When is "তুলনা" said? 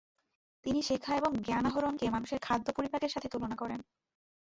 3.29-3.55